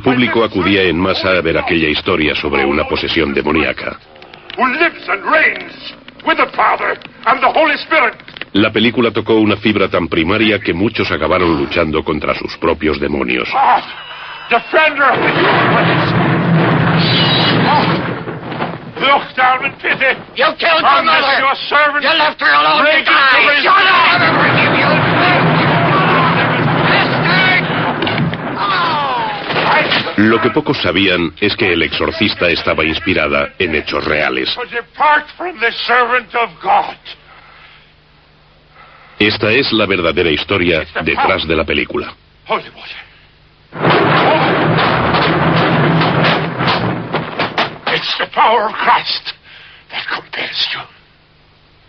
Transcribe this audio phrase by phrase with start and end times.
[0.00, 3.98] El público acudía en masa a ver aquella historia sobre una posesión demoníaca.
[4.56, 5.94] Who lives and reigns
[6.24, 8.14] with the Father and the Holy Spirit.
[8.54, 13.46] La película tocó una fibra tan primaria que muchos acabaron luchando contra sus propios demonios.
[30.16, 34.56] Lo que pocos sabían es que El Exorcista estaba inspirada en hechos reales.
[39.18, 42.14] Esta es la verdadera historia detrás de la película.
[47.92, 49.34] It's the power of Christ
[49.90, 50.99] that compels you.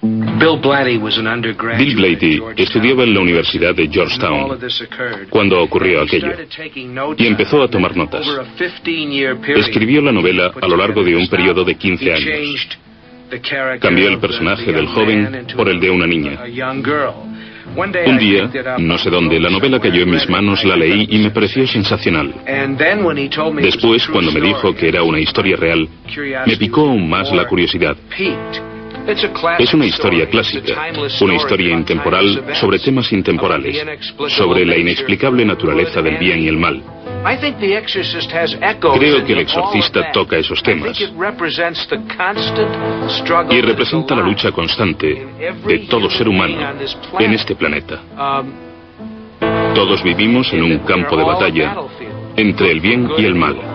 [0.02, 4.57] Bill Blatty estudiaba en la Universidad de Georgetown
[5.30, 6.31] cuando ocurrió aquello
[7.17, 8.27] y empezó a tomar notas.
[8.27, 11.77] Over a 15-year period, Escribió la novela a lo largo de un periodo de his
[11.77, 12.27] 15 novel.
[12.27, 13.79] He años.
[13.79, 16.39] Cambió el personaje del joven por el de una niña.
[17.73, 21.29] Un día, no sé dónde, la novela cayó en mis manos, la leí y me
[21.29, 22.33] pareció sensacional.
[23.61, 25.88] Después, cuando me dijo que era una historia real,
[26.47, 27.95] me picó aún más la curiosidad.
[29.59, 33.83] Es una historia clásica, una historia intemporal sobre temas intemporales,
[34.27, 36.81] sobre la inexplicable naturaleza del bien y el mal.
[38.94, 40.99] Creo que El Exorcista toca esos temas
[43.49, 45.27] y representa la lucha constante
[45.67, 46.57] de todo ser humano
[47.19, 48.02] en este planeta.
[48.17, 48.72] Um,
[49.75, 51.75] Todos vivimos en un campo de batalla
[52.35, 53.70] entre el bien y el mal.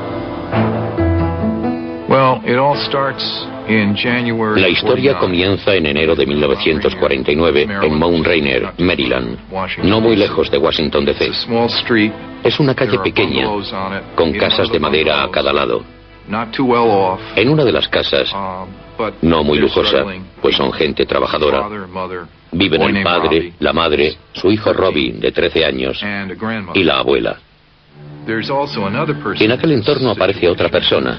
[4.56, 5.20] La historia 49.
[5.20, 9.38] comienza en enero de 1949 en Mount Rainier, Maryland,
[9.82, 11.30] no muy lejos de Washington DC.
[12.42, 13.46] Es una calle pequeña,
[14.14, 15.84] con casas de madera a cada lado.
[16.26, 18.32] Not too well off, En una de las casas,
[18.96, 20.04] but no muy lujosa,
[20.40, 21.68] pues son gente trabajadora,
[22.50, 26.02] viven el padre, la madre, su hijo Robbie, de 13 años,
[26.74, 27.36] y la abuela.
[28.26, 31.18] En aquel entorno aparece otra persona,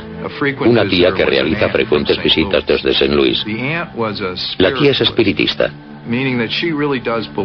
[0.66, 3.16] una tía que realiza frecuentes visitas desde St.
[3.16, 3.46] Louis.
[4.58, 5.72] La tía es espiritista,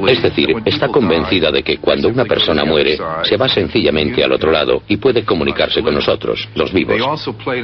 [0.08, 4.52] es decir, está convencida de que cuando una persona muere, se va sencillamente al otro
[4.52, 7.00] lado y puede comunicarse con nosotros, los vivos.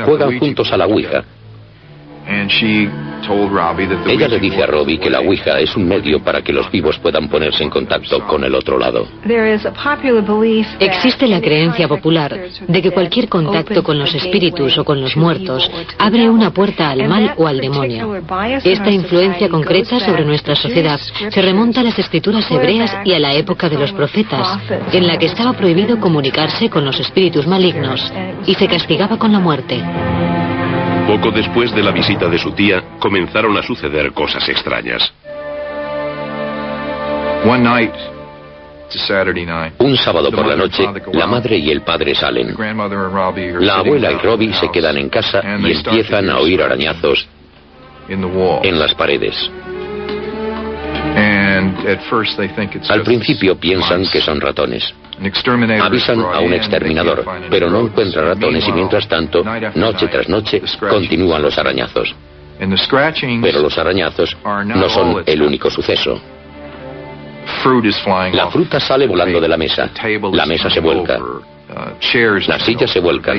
[0.04, 1.24] Juegan juntos a la Ouija.
[4.06, 6.98] Ella le dice a Robbie que la Ouija es un medio para que los vivos
[6.98, 9.08] puedan ponerse en contacto con el otro lado.
[10.78, 15.70] Existe la creencia popular de que cualquier contacto con los espíritus o con los muertos
[15.98, 18.22] abre una puerta al mal o al demonio.
[18.62, 21.00] Esta influencia concreta sobre nuestra sociedad
[21.30, 24.58] se remonta a las escrituras hebreas y a la época de los profetas,
[24.92, 28.12] en la que estaba prohibido comunicarse con los espíritus malignos
[28.46, 29.82] y se castigaba con la muerte.
[31.08, 35.10] Poco después de la visita de su tía, comenzaron a suceder cosas extrañas.
[37.46, 37.94] One night.
[39.78, 42.54] Un sábado por la noche, la madre y el padre salen.
[43.60, 47.26] La abuela y Robbie se quedan en casa y empiezan a oír arañazos
[48.06, 49.50] en las paredes.
[52.90, 54.92] Al principio piensan que son ratones.
[55.80, 59.42] Avisan a un exterminador, pero no encuentra ratones y mientras tanto,
[59.74, 62.14] noche tras noche, continúan los arañazos.
[63.42, 66.20] Pero los arañazos no son el único suceso.
[68.32, 69.90] La fruta sale volando de la mesa.
[70.32, 71.18] La mesa se vuelca.
[71.18, 71.40] Uh,
[72.46, 73.36] Las sillas se vuelcan.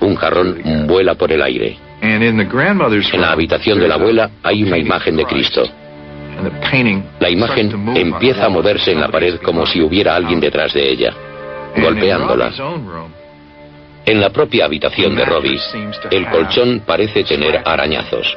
[0.00, 1.78] Un jarrón vuela por el aire.
[2.02, 5.24] En la habitación de la abuela hay una imagen de.
[5.24, 5.62] Cristo.
[7.20, 11.12] La imagen empieza a moverse en la pared como si hubiera alguien detrás de ella,
[11.76, 12.52] golpeándola.
[14.04, 15.58] En la propia habitación de Robbie,
[16.10, 18.36] el colchón parece tener arañazos.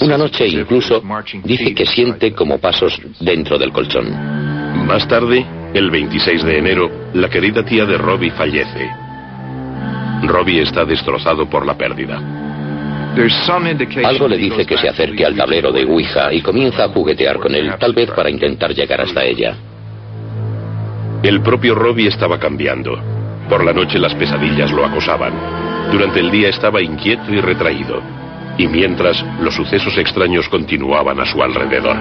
[0.00, 1.02] Una noche incluso
[1.44, 4.86] dice que siente como pasos dentro del colchón.
[4.86, 5.44] Más tarde,
[5.74, 8.88] el 26 de enero, la querida tía de Robbie fallece.
[10.22, 12.45] Robbie está destrozado por la pérdida.
[13.16, 16.84] There's some indication Algo le dice que se acerque al tablero de Ouija y comienza
[16.84, 19.56] a juguetear con él, tal vez para intentar llegar hasta ella.
[21.22, 22.92] El propio Robbie estaba cambiando.
[23.48, 25.32] Por la noche las pesadillas lo acosaban.
[25.90, 28.02] Durante el día estaba inquieto y retraído.
[28.58, 31.96] Y mientras, los sucesos extraños continuaban a su alrededor.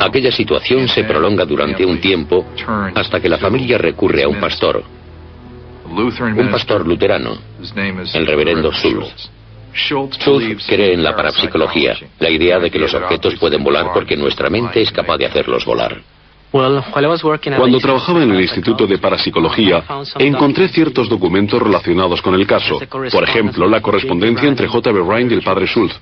[0.00, 2.46] Aquella situación se prolonga durante un tiempo
[2.94, 4.82] hasta que la familia recurre a un pastor,
[5.86, 7.38] un pastor luterano,
[8.14, 9.30] el reverendo Reverend Schultz.
[9.74, 14.48] Schultz cree en la parapsicología, la idea de que los objetos pueden volar porque nuestra
[14.48, 16.00] mente es capaz de hacerlos volar.
[16.50, 19.82] Cuando trabajaba en el Instituto de Parapsicología,
[20.20, 22.78] encontré ciertos documentos relacionados con el caso.
[23.10, 25.00] Por ejemplo, la correspondencia entre J.B.
[25.00, 26.00] Ryan y el padre Schultz.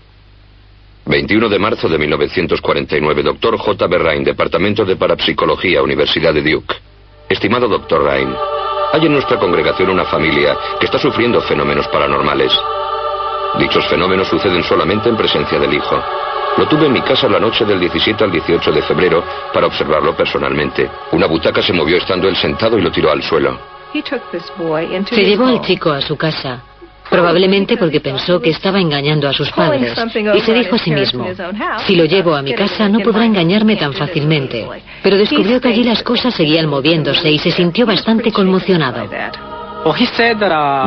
[1.06, 3.98] 21 de marzo de 1949, doctor J.B.
[3.98, 6.74] Ryan, Departamento de Parapsicología, Universidad de Duke.
[7.30, 8.36] Estimado doctor Ryan,
[8.92, 12.52] hay en nuestra congregación una familia que está sufriendo fenómenos paranormales.
[13.58, 16.02] Dichos fenómenos suceden solamente en presencia del hijo.
[16.58, 20.14] Lo tuve en mi casa la noche del 17 al 18 de febrero para observarlo
[20.14, 20.90] personalmente.
[21.12, 23.58] Una butaca se movió estando él sentado y lo tiró al suelo.
[23.92, 26.62] Se llevó al chico a su casa,
[27.12, 29.94] probablemente porque pensó que estaba engañando a sus padres,
[30.34, 31.26] y se dijo a sí mismo,
[31.86, 34.66] si lo llevo a mi casa no podrá engañarme tan fácilmente.
[35.02, 39.08] Pero descubrió que allí las cosas seguían moviéndose y se sintió bastante conmocionado.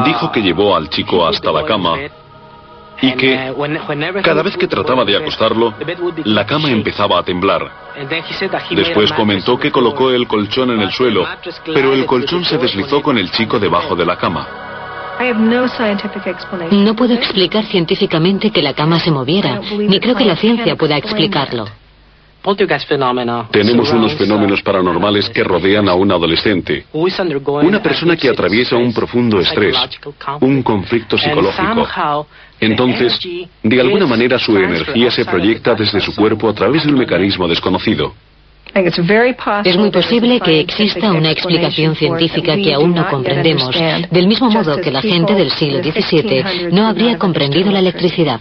[0.06, 1.95] Dijo que llevó al chico hasta la cama
[3.01, 3.54] y que
[4.24, 5.74] cada vez que trataba de acostarlo,
[6.24, 7.69] la cama empezaba a temblar.
[8.71, 11.25] Después comentó que colocó el colchón en el suelo,
[11.66, 14.64] pero el colchón se deslizó con el chico debajo de la cama.
[16.71, 20.97] No puedo explicar científicamente que la cama se moviera, ni creo que la ciencia pueda
[20.97, 21.65] explicarlo.
[23.51, 29.39] Tenemos unos fenómenos paranormales que rodean a un adolescente, una persona que atraviesa un profundo
[29.39, 29.75] estrés,
[30.41, 32.27] un conflicto psicológico.
[32.59, 33.19] Entonces,
[33.63, 37.47] de alguna manera su energía se proyecta desde su cuerpo a través de un mecanismo
[37.47, 38.13] desconocido.
[38.73, 43.75] Es muy posible que exista una explicación científica que aún no comprendemos,
[44.12, 48.39] del mismo modo que la gente del siglo XVII no habría comprendido la electricidad.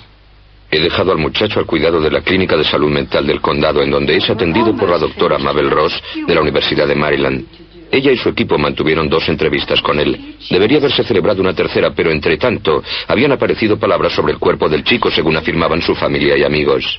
[0.71, 3.91] He dejado al muchacho al cuidado de la Clínica de Salud Mental del Condado, en
[3.91, 5.95] donde es atendido por la doctora Mabel Ross
[6.27, 7.45] de la Universidad de Maryland.
[7.93, 10.35] Ella y su equipo mantuvieron dos entrevistas con él.
[10.51, 14.83] Debería haberse celebrado una tercera, pero entre tanto habían aparecido palabras sobre el cuerpo del
[14.83, 16.99] chico, según afirmaban su familia y amigos.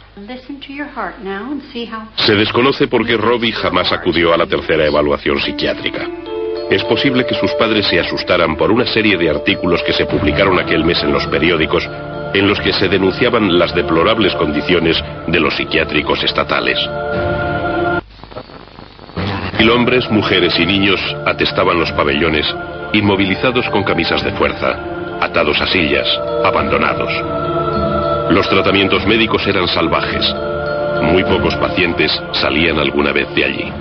[2.18, 6.08] Se desconoce por qué Robbie jamás acudió a la tercera evaluación psiquiátrica.
[6.70, 10.58] Es posible que sus padres se asustaran por una serie de artículos que se publicaron
[10.60, 11.88] aquel mes en los periódicos
[12.34, 14.98] en los que se denunciaban las deplorables condiciones
[15.28, 16.78] de los psiquiátricos estatales.
[19.76, 22.46] Hombres, mujeres y niños atestaban los pabellones,
[22.94, 24.74] inmovilizados con camisas de fuerza,
[25.20, 26.08] atados a sillas,
[26.46, 27.12] abandonados.
[28.32, 30.26] Los tratamientos médicos eran salvajes,
[31.02, 33.74] muy pocos pacientes salían alguna vez de allí.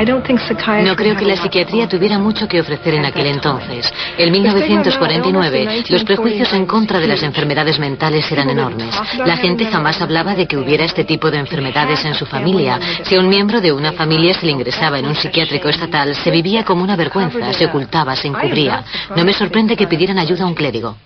[0.84, 3.92] No creo que la psiquiatría tuviera mucho que ofrecer en aquel entonces.
[4.18, 8.94] En 1949, los prejuicios en contra de las enfermedades mentales eran enormes.
[9.24, 12.78] La gente jamás hablaba de que hubiera este tipo de enfermedades en su familia.
[13.02, 16.30] Si a un miembro de una familia se le ingresaba en un psiquiátrico estatal, se
[16.30, 18.84] vivía como una vergüenza, se ocultaba, se encubría.
[19.16, 20.96] No me sorprende que pidieran ayuda a un clérigo.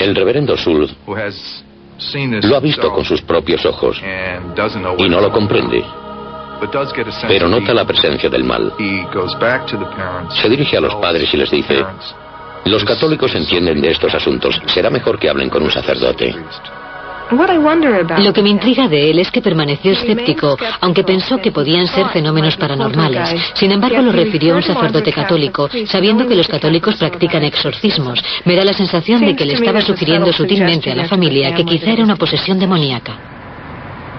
[0.00, 0.94] El reverendo Schultz
[2.42, 4.00] lo ha visto con sus propios ojos
[4.98, 5.84] y no lo comprende.
[7.28, 8.72] Pero nota la presencia del mal.
[10.30, 11.84] Se dirige a los padres y les dice,
[12.66, 14.60] los católicos entienden de estos asuntos.
[14.66, 16.34] Será mejor que hablen con un sacerdote.
[17.30, 22.08] Lo que me intriga de él es que permaneció escéptico, aunque pensó que podían ser
[22.08, 23.30] fenómenos paranormales.
[23.54, 28.22] Sin embargo, lo refirió a un sacerdote católico, sabiendo que los católicos practican exorcismos.
[28.44, 31.92] Me da la sensación de que le estaba sugiriendo sutilmente a la familia que quizá
[31.92, 33.18] era una posesión demoníaca.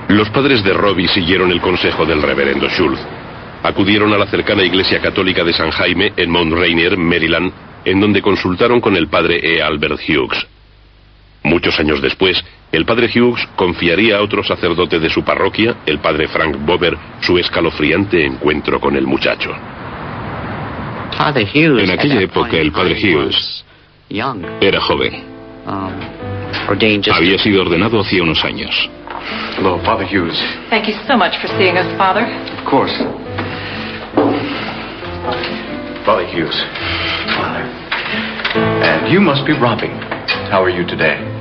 [0.07, 3.01] Los padres de Robbie siguieron el consejo del reverendo Schultz.
[3.63, 7.51] Acudieron a la cercana iglesia católica de San Jaime en Mount Rainier, Maryland,
[7.83, 9.61] en donde consultaron con el padre E.
[9.61, 10.54] Albert Hughes.
[11.45, 16.27] Muchos años después, el padre Hughes confiaría a otro sacerdote de su parroquia, el padre
[16.27, 19.51] Frank Bober, su escalofriante encuentro con el muchacho.
[21.53, 23.63] En aquella época el padre Hughes
[24.59, 25.23] era joven.
[27.13, 28.89] Había sido ordenado hacía unos años.
[29.57, 30.37] Hello, Father Hughes.
[30.69, 32.25] Thank you so much for seeing us, Father.
[32.57, 32.93] Of course.
[36.05, 36.59] Father Hughes.
[37.37, 37.63] Father.
[38.83, 39.93] And you must be Robbie.
[40.49, 41.34] How are you today?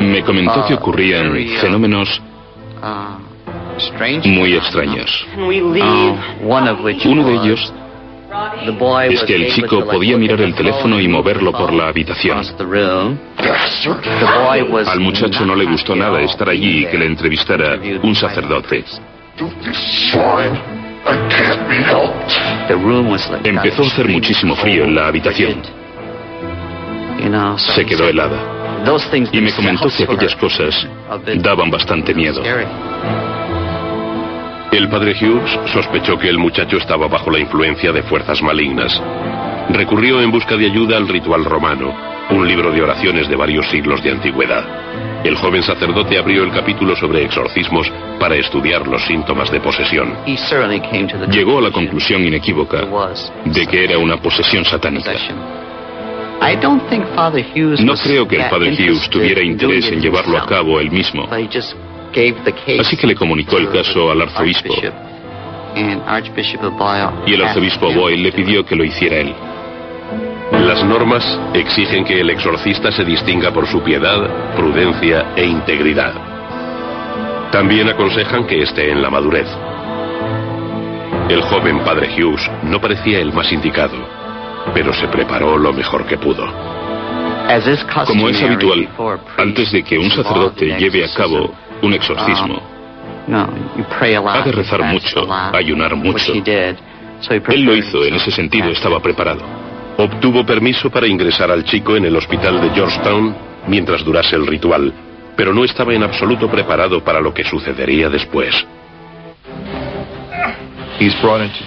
[0.00, 2.20] Me comentó que ocurrían fenómenos
[4.24, 5.26] muy extraños.
[7.04, 7.72] Uno de ellos
[9.08, 12.42] es que el chico podía mirar el teléfono y moverlo por la habitación.
[14.86, 18.84] Al muchacho no le gustó nada estar allí y que le entrevistara un sacerdote.
[23.44, 25.77] Empezó a hacer muchísimo frío en la habitación.
[27.74, 28.82] Se quedó helada.
[29.32, 30.88] Y me comentó que aquellas cosas
[31.36, 32.42] daban bastante miedo.
[34.70, 39.02] El padre Hughes sospechó que el muchacho estaba bajo la influencia de fuerzas malignas.
[39.70, 41.94] Recurrió en busca de ayuda al ritual romano,
[42.30, 44.64] un libro de oraciones de varios siglos de antigüedad.
[45.24, 50.16] El joven sacerdote abrió el capítulo sobre exorcismos para estudiar los síntomas de posesión.
[51.30, 52.86] Llegó a la conclusión inequívoca
[53.44, 55.12] de que era una posesión satánica.
[57.80, 61.28] No creo que el padre Hughes tuviera interés en llevarlo a cabo él mismo.
[62.80, 64.74] Así que le comunicó el caso al arzobispo.
[67.26, 69.34] Y el arzobispo Boyle le pidió que lo hiciera él.
[70.52, 76.14] Las normas exigen que el exorcista se distinga por su piedad, prudencia e integridad.
[77.52, 79.48] También aconsejan que esté en la madurez.
[81.28, 84.17] El joven padre Hughes no parecía el más indicado,
[84.72, 86.46] pero se preparó lo mejor que pudo.
[88.06, 88.88] Como es habitual,
[89.38, 92.60] antes de que un sacerdote lleve a cabo un exorcismo,
[93.30, 96.32] ha de rezar mucho, ayunar mucho.
[96.34, 99.40] Él lo hizo, en ese sentido estaba preparado.
[99.96, 103.34] Obtuvo permiso para ingresar al chico en el hospital de Georgetown
[103.66, 104.92] mientras durase el ritual,
[105.36, 108.54] pero no estaba en absoluto preparado para lo que sucedería después.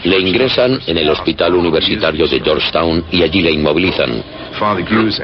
[0.03, 4.23] Le ingresan en el hospital universitario de Georgetown y allí le inmovilizan.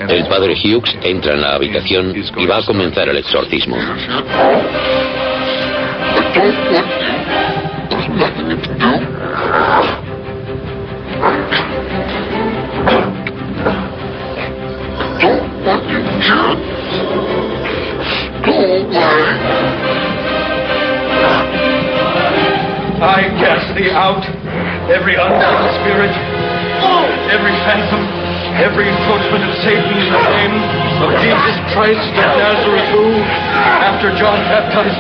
[0.10, 3.78] El padre Hughes entra en la habitación y va a comenzar el exorcismo.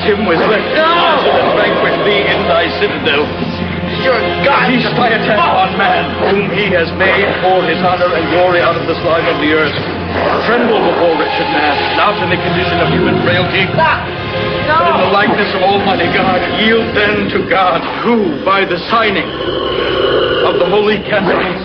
[0.07, 3.27] Him, let and banquet thee in thy citadel.
[4.03, 4.71] Your God!
[4.71, 8.79] Feast thy attack on man, whom he has made for his honor and glory out
[8.79, 9.75] of the slime of the earth.
[10.47, 13.99] Tremble before wretched man, not in the condition of human frailty, but
[14.87, 16.39] in the likeness of Almighty God.
[16.63, 19.27] Yield then to God, who, by the signing
[20.47, 21.59] of the holy candles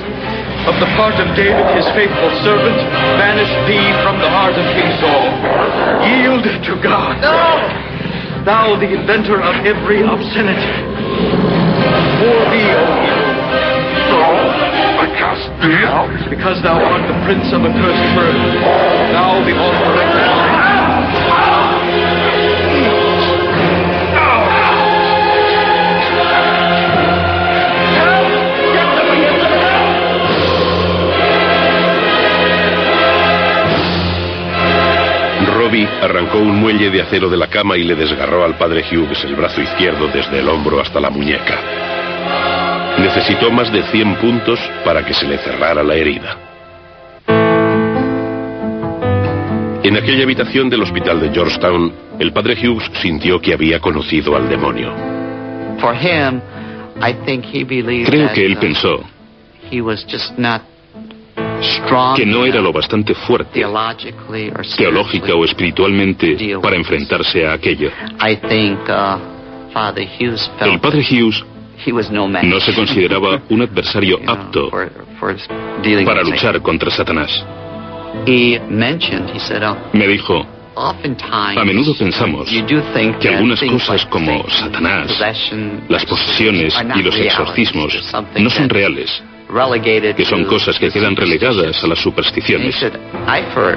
[0.66, 2.78] of the part of David, his faithful servant,
[3.18, 5.26] banished thee from the heart of King Saul.
[6.06, 7.81] Yield to God.
[8.44, 10.74] Thou, the inventor of every obscenity.
[12.18, 13.42] For thee, O evil.
[14.98, 16.10] I cast thee out.
[16.28, 18.42] Because thou art the prince of accursed birth.
[19.14, 20.51] Thou, the author of
[35.72, 39.24] Robbie arrancó un muelle de acero de la cama y le desgarró al padre Hughes
[39.24, 42.98] el brazo izquierdo desde el hombro hasta la muñeca.
[42.98, 46.36] Necesitó más de 100 puntos para que se le cerrara la herida.
[49.82, 54.50] En aquella habitación del hospital de Georgetown, el padre Hughes sintió que había conocido al
[54.50, 54.92] demonio.
[58.04, 59.02] Creo que él pensó
[62.16, 63.64] que no era lo bastante fuerte,
[64.76, 67.90] teológica o espiritualmente, para enfrentarse a aquello.
[70.60, 71.44] El padre Hughes
[72.42, 74.70] no se consideraba un adversario apto
[76.04, 77.44] para luchar contra Satanás.
[79.92, 82.48] Me dijo, a menudo pensamos
[83.20, 85.10] que algunas cosas como Satanás,
[85.88, 89.22] las posesiones y los exorcismos no son reales,
[90.16, 92.76] que son cosas que quedan relegadas a las supersticiones.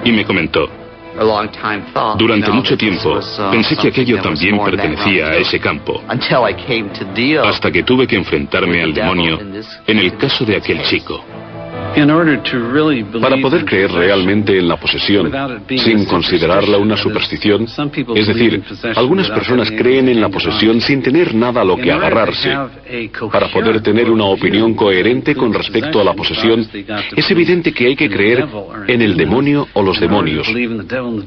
[0.03, 0.69] Y me comentó,
[2.17, 3.19] durante mucho tiempo
[3.51, 9.39] pensé que aquello también pertenecía a ese campo, hasta que tuve que enfrentarme al demonio
[9.87, 11.23] en el caso de aquel chico.
[13.21, 15.31] Para poder creer realmente en la posesión,
[15.69, 17.65] sin considerarla una superstición,
[18.15, 18.63] es decir,
[18.95, 22.53] algunas personas creen en la posesión sin tener nada a lo que agarrarse.
[23.31, 26.67] Para poder tener una opinión coherente con respecto a la posesión,
[27.15, 28.45] es evidente que hay que creer
[28.87, 30.47] en el demonio o los demonios.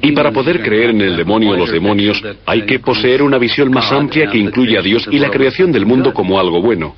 [0.03, 3.71] Y para poder creer en el demonio o los demonios, hay que poseer una visión
[3.71, 6.95] más amplia que incluye a Dios y la creación del mundo como algo bueno.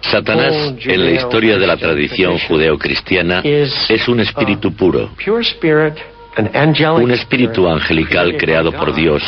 [0.00, 5.10] Satanás, en la historia de la tradición judeocristiana, es un espíritu puro,
[6.96, 9.22] un espíritu angelical creado por Dios,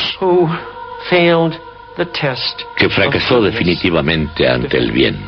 [2.76, 5.18] que fracasó definitivamente ante el bien.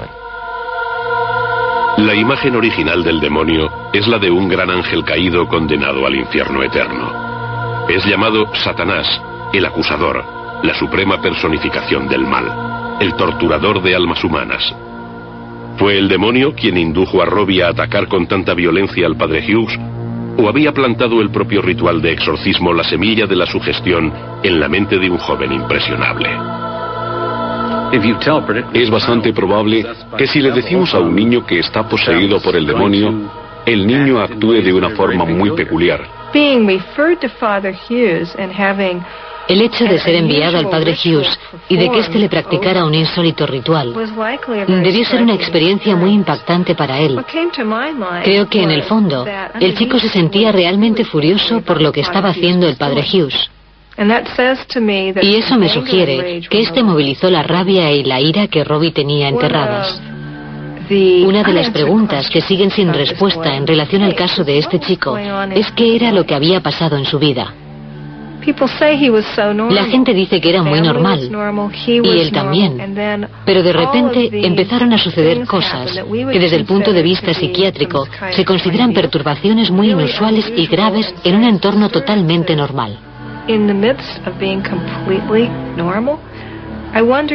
[1.98, 6.62] La imagen original del demonio es la de un gran ángel caído condenado al infierno
[6.62, 7.86] eterno.
[7.88, 9.20] Es llamado Satanás,
[9.52, 10.24] el acusador,
[10.62, 12.67] la suprema personificación del mal,
[13.00, 14.74] el torturador de almas humanas.
[15.78, 19.78] ¿Fue el demonio quien indujo a Robbie a atacar con tanta violencia al padre Hughes?
[20.36, 24.12] ¿O había plantado el propio ritual de exorcismo la semilla de la sugestión
[24.42, 26.28] en la mente de un joven impresionable?
[28.72, 29.86] Es bastante probable
[30.16, 33.30] que si le decimos a un niño que está poseído por el demonio,
[33.64, 36.00] el niño actúe de una forma muy peculiar.
[39.48, 41.38] El hecho de ser enviado al padre Hughes
[41.68, 43.94] y de que éste le practicara un insólito ritual
[44.66, 47.24] debió ser una experiencia muy impactante para él.
[48.24, 49.26] Creo que en el fondo
[49.58, 53.50] el chico se sentía realmente furioso por lo que estaba haciendo el padre Hughes.
[55.22, 59.28] Y eso me sugiere que este movilizó la rabia y la ira que Robbie tenía
[59.28, 60.00] enterradas.
[60.90, 65.18] Una de las preguntas que siguen sin respuesta en relación al caso de este chico
[65.18, 67.52] es qué era lo que había pasado en su vida.
[69.70, 71.30] La gente dice que era muy normal,
[71.86, 77.02] y él también, pero de repente empezaron a suceder cosas que desde el punto de
[77.02, 82.98] vista psiquiátrico se consideran perturbaciones muy inusuales y graves en un entorno totalmente normal.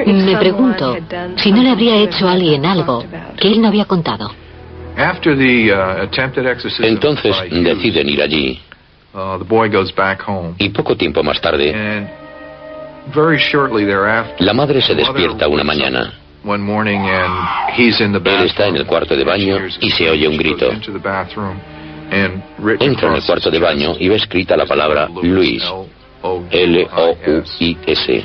[0.05, 0.97] Me pregunto
[1.35, 3.03] si no le habría hecho a alguien algo
[3.37, 4.31] que él no había contado.
[4.95, 5.13] Uh,
[6.83, 8.59] Entonces deciden ir allí
[9.13, 10.55] Uh, the boy goes back home.
[10.57, 12.09] Y poco tiempo más tarde, And
[13.13, 16.19] very shortly thereafter, la madre se despierta una mañana.
[16.43, 20.09] One morning and he's in the Él está en el cuarto de baño y se
[20.09, 20.71] oye un grito.
[20.71, 25.63] Entra en el cuarto de baño y ve escrita la palabra Luis,
[26.51, 28.23] L-O-U-I-S.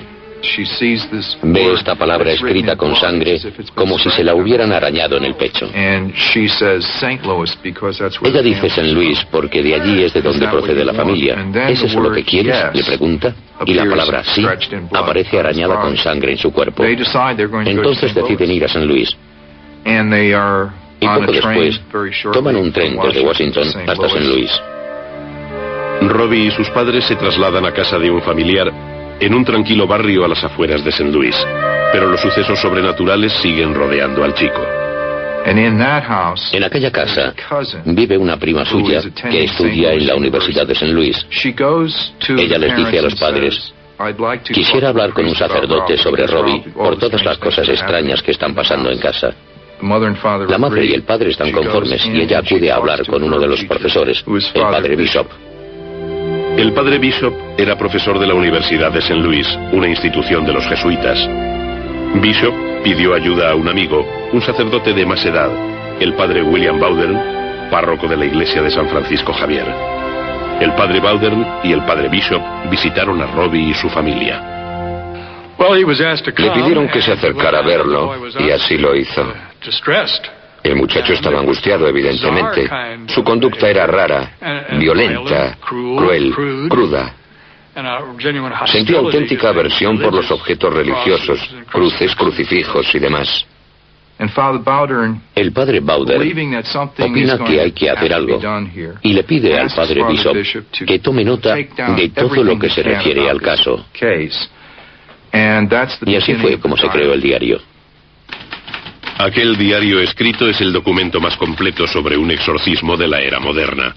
[1.42, 3.40] Ve esta palabra escrita con sangre
[3.75, 5.68] como si se la hubieran arañado en el pecho.
[5.73, 6.02] Ella
[8.42, 8.92] dice St.
[8.92, 11.45] Luis porque de allí es de donde procede la familia.
[11.69, 12.56] ¿Es eso lo que quieres?
[12.73, 13.34] Le pregunta.
[13.67, 14.47] Y la palabra sí
[14.93, 16.84] aparece arañada con sangre en su cuerpo.
[16.84, 18.86] Entonces deciden ir a St.
[18.86, 19.17] Luis.
[21.00, 21.80] Y poco después
[22.32, 24.25] toman un tren desde Washington hasta St.
[24.25, 24.50] Luis.
[26.00, 28.73] Robbie y sus padres se trasladan a casa de un familiar
[29.21, 31.11] en un tranquilo barrio a las afueras de St.
[31.11, 31.37] Louis,
[31.93, 34.61] pero los sucesos sobrenaturales siguen rodeando al chico.
[36.52, 37.35] En aquella casa
[37.87, 39.00] vive una prima suya
[39.31, 40.93] que estudia en la Universidad de St.
[40.93, 41.17] Louis.
[42.28, 43.75] Ella les dice a los padres,
[44.52, 48.91] quisiera hablar con un sacerdote sobre Robbie por todas las cosas extrañas que están pasando
[48.91, 49.35] en casa.
[50.49, 53.47] La madre y el padre están conformes y ella acude a hablar con uno de
[53.47, 55.28] los profesores, el padre Bishop.
[56.58, 59.14] El padre Bishop era profesor de la Universidad de St.
[59.14, 61.16] Louis, una institución de los jesuitas.
[62.21, 65.52] Bishop pidió ayuda a un amigo, un sacerdote de más edad,
[66.00, 69.66] el padre William Bowdern, párroco de la iglesia de San Francisco Javier.
[70.60, 74.42] El padre Bowdern y el padre Bishop visitaron a Robbie y su familia.
[76.56, 79.32] Le pidieron que se acercara a verlo y así lo hizo.
[80.62, 82.68] El muchacho estaba angustiado, evidentemente.
[83.06, 84.32] Su conducta era rara,
[84.78, 86.34] violenta, cruel,
[86.68, 87.14] cruda.
[88.66, 91.38] Sentía auténtica aversión por los objetos religiosos,
[91.71, 93.47] cruces, crucifijos y demás.
[95.36, 96.21] El padre Bowder
[96.99, 98.40] opina que hay que hacer algo
[99.02, 100.36] y le pide al padre Bishop
[100.86, 103.86] que tome nota de todo lo que se refiere al caso.
[106.04, 107.60] Y así fue como se creó el diario.
[109.19, 113.97] Aquel diario escrito es el documento más completo sobre un exorcismo de la era moderna.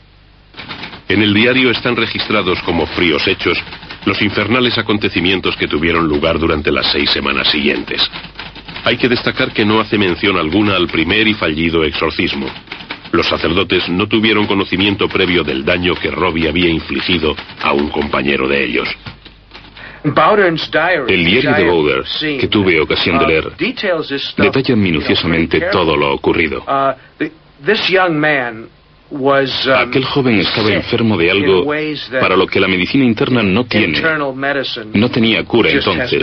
[1.08, 3.56] En el diario están registrados como fríos hechos
[4.06, 8.02] los infernales acontecimientos que tuvieron lugar durante las seis semanas siguientes.
[8.84, 12.48] Hay que destacar que no hace mención alguna al primer y fallido exorcismo.
[13.12, 18.48] Los sacerdotes no tuvieron conocimiento previo del daño que Robbie había infligido a un compañero
[18.48, 18.90] de ellos.
[20.04, 22.04] El diario de Bowder,
[22.40, 23.52] que tuve ocasión de leer,
[24.38, 26.64] detalla minuciosamente todo lo ocurrido.
[29.78, 31.66] Aquel joven estaba enfermo de algo
[32.20, 34.02] para lo que la medicina interna no tiene.
[34.94, 36.22] No tenía cura entonces.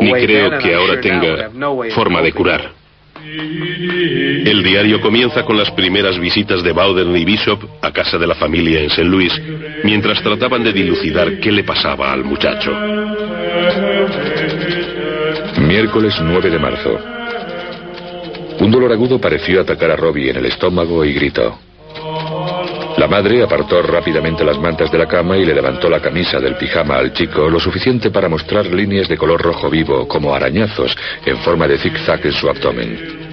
[0.00, 1.50] Ni creo que ahora tenga
[1.90, 2.79] forma de curar.
[3.22, 8.34] El diario comienza con las primeras visitas de Bowden y Bishop a casa de la
[8.34, 9.04] familia en St.
[9.04, 9.32] Louis,
[9.84, 12.72] mientras trataban de dilucidar qué le pasaba al muchacho.
[15.60, 16.98] Miércoles 9 de marzo.
[18.60, 21.58] Un dolor agudo pareció atacar a Robbie en el estómago y gritó.
[22.96, 26.56] La madre apartó rápidamente las mantas de la cama y le levantó la camisa del
[26.56, 31.38] pijama al chico lo suficiente para mostrar líneas de color rojo vivo como arañazos en
[31.38, 33.30] forma de zigzag en su abdomen.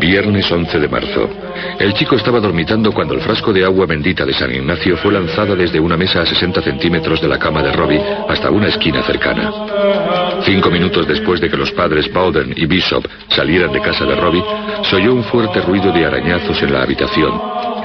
[0.00, 1.30] Viernes 11 de marzo.
[1.78, 5.54] El chico estaba dormitando cuando el frasco de agua bendita de San Ignacio fue lanzado
[5.54, 10.42] desde una mesa a 60 centímetros de la cama de Robbie hasta una esquina cercana.
[10.42, 14.44] Cinco minutos después de que los padres Bowden y Bishop salieran de casa de Robbie,
[14.82, 17.75] se oyó un fuerte ruido de arañazos en la habitación.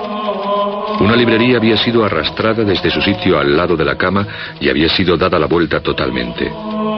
[1.01, 4.27] Una librería había sido arrastrada desde su sitio al lado de la cama
[4.59, 6.45] y había sido dada la vuelta totalmente.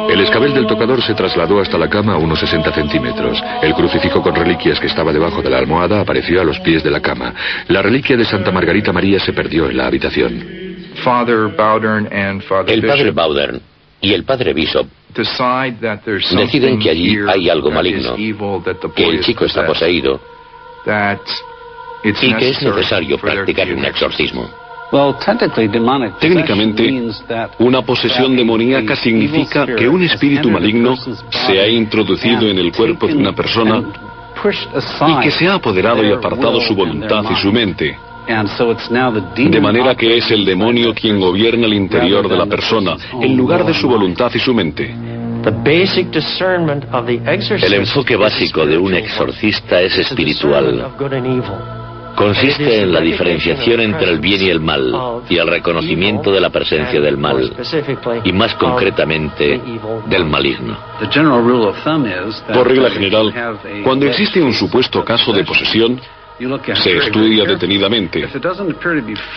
[0.10, 3.42] El escabel del tocador se trasladó hasta la cama a unos 60 centímetros.
[3.62, 6.92] El crucifijo con reliquias que estaba debajo de la almohada apareció a los pies de
[6.92, 7.34] la cama.
[7.70, 10.34] La reliquia de Santa Margarita María se perdió en la habitación.
[12.68, 13.62] El padre Bowdern
[14.02, 14.86] y el padre Bishop
[15.16, 18.16] deciden que allí hay algo maligno,
[18.94, 20.20] que el chico está poseído
[22.04, 24.50] y que es necesario practicar un exorcismo.
[26.20, 27.02] Técnicamente,
[27.58, 33.16] una posesión demoníaca significa que un espíritu maligno se ha introducido en el cuerpo de
[33.16, 33.82] una persona
[35.08, 37.98] y que se ha apoderado y apartado su voluntad y su mente.
[39.36, 43.66] De manera que es el demonio quien gobierna el interior de la persona, en lugar
[43.66, 44.96] de su voluntad y su mente.
[47.62, 50.94] El enfoque básico de un exorcista es espiritual.
[52.16, 56.50] Consiste en la diferenciación entre el bien y el mal y el reconocimiento de la
[56.50, 57.54] presencia del mal
[58.24, 59.62] y más concretamente
[60.08, 60.78] del maligno.
[62.54, 63.34] Por regla general,
[63.84, 66.00] cuando existe un supuesto caso de posesión,
[66.76, 68.28] se estudia detenidamente.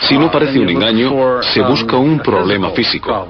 [0.00, 3.28] Si no parece un engaño, se busca un problema físico.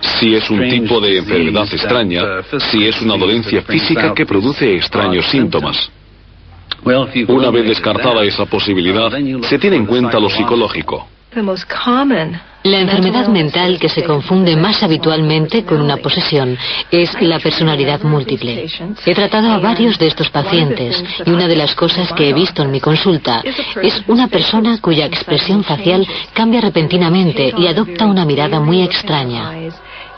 [0.00, 2.22] Si es un tipo de enfermedad extraña,
[2.70, 5.90] si es una dolencia física que produce extraños síntomas.
[6.84, 9.10] Una vez descartada esa posibilidad,
[9.48, 11.06] se tiene en cuenta lo psicológico.
[12.64, 16.58] La enfermedad mental que se confunde más habitualmente con una posesión
[16.90, 18.66] es la personalidad múltiple.
[19.06, 22.62] He tratado a varios de estos pacientes y una de las cosas que he visto
[22.62, 23.42] en mi consulta
[23.82, 29.52] es una persona cuya expresión facial cambia repentinamente y adopta una mirada muy extraña.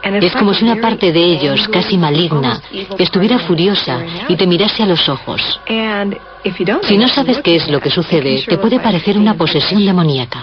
[0.02, 2.60] Es como si una parte de ellos, casi maligna,
[2.98, 5.60] estuviera furiosa y te mirase a los ojos.
[6.82, 10.40] Si no sabes qué es lo que sucede, te puede parecer una posesión demoníaca.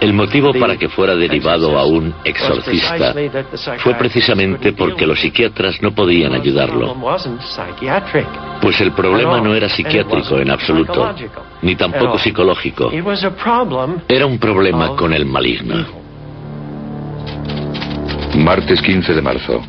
[0.00, 3.14] El motivo para que fuera derivado a un exorcista
[3.78, 6.96] fue precisamente porque los psiquiatras no podían ayudarlo.
[8.60, 11.14] Pues el problema no era psiquiátrico en absoluto,
[11.62, 12.90] ni tampoco psicológico.
[14.08, 15.99] Era un problema con el maligno.
[18.40, 19.62] Martes 15 de marzo.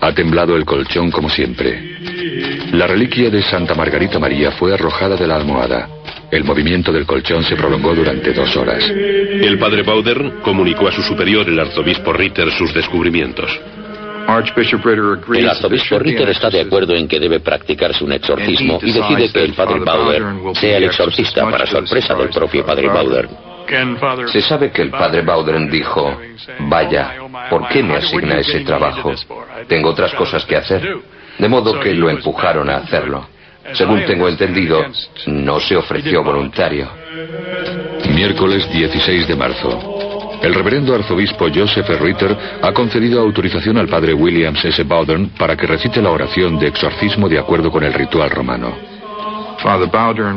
[0.00, 1.96] Ha temblado el colchón como siempre.
[2.72, 5.88] La reliquia de Santa Margarita María fue arrojada de la almohada.
[6.32, 8.84] El movimiento del colchón se prolongó durante dos horas.
[8.88, 13.50] El padre Bowder comunicó a su superior, el arzobispo Ritter, sus descubrimientos.
[15.32, 19.44] El arzobispo Ritter está de acuerdo en que debe practicarse un exorcismo y decide que
[19.44, 20.22] el padre Bowder
[20.54, 23.49] sea el exorcista para sorpresa del propio padre Bowder.
[24.32, 26.18] Se sabe que el padre Bowden dijo,
[26.60, 27.14] vaya,
[27.48, 29.12] ¿por qué me asigna ese trabajo?
[29.68, 30.82] Tengo otras cosas que hacer.
[31.38, 33.28] De modo que lo empujaron a hacerlo.
[33.72, 34.84] Según tengo entendido,
[35.26, 36.88] no se ofreció voluntario.
[38.14, 40.00] Miércoles 16 de marzo.
[40.42, 44.82] El reverendo arzobispo Joseph Ritter ha concedido autorización al padre William S.
[44.84, 48.99] Bowden para que recite la oración de exorcismo de acuerdo con el ritual romano.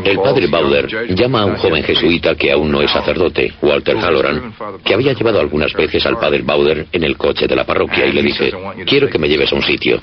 [0.04, 4.54] El padre Bowder llama a un joven jesuita que aún no es sacerdote, Walter Halloran,
[4.84, 8.12] que había llevado algunas veces al padre Bowder en el coche de la parroquia y
[8.12, 8.52] le dice,
[8.86, 10.02] quiero que me lleves a un sitio.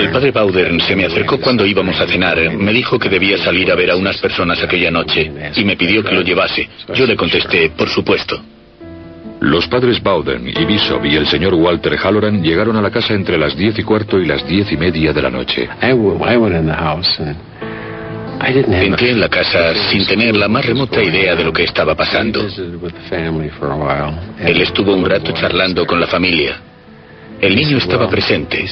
[0.00, 2.38] El padre Bowder se me acercó cuando íbamos a cenar.
[2.56, 6.02] Me dijo que debía salir a ver a unas personas aquella noche y me pidió
[6.02, 6.68] que lo llevase.
[6.94, 8.40] Yo le contesté, por supuesto.
[9.40, 13.38] Los padres Bowden y Bishop y el señor Walter Halloran llegaron a la casa entre
[13.38, 15.68] las diez y cuarto y las diez y media de la noche.
[18.46, 22.46] Entré en la casa sin tener la más remota idea de lo que estaba pasando.
[24.38, 26.56] Él estuvo un rato charlando con la familia.
[27.40, 28.66] El niño estaba presente.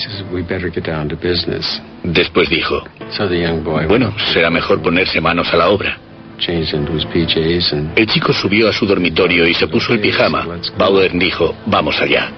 [2.02, 2.84] Después dijo,
[3.88, 5.98] bueno, será mejor ponerse manos a la obra.
[7.96, 10.46] El chico subió a su dormitorio y se puso el pijama.
[10.76, 12.30] Bauer dijo, vamos allá.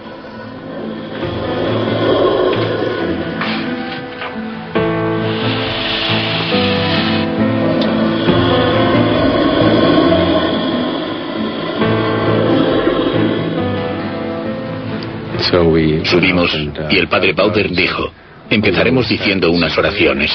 [16.04, 16.54] Subimos
[16.90, 18.12] y el padre Bowder dijo,
[18.48, 20.30] empezaremos diciendo unas oraciones.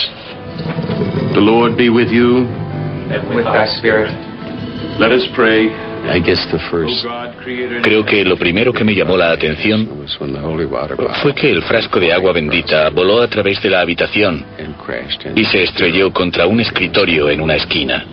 [1.33, 2.47] The Lord be with you.
[3.33, 4.11] with thy spirit.
[4.99, 5.69] Let us pray.
[7.81, 9.89] Creo que lo primero que me llamó la atención
[11.21, 14.45] fue que el frasco de agua bendita voló a través de la habitación
[15.35, 18.05] y se estrelló contra un escritorio en una esquina.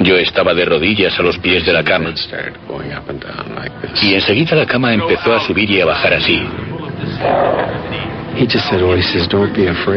[0.00, 2.12] Yo estaba de rodillas a los pies de la cama.
[4.02, 6.40] Y enseguida la cama empezó a subir y a bajar así.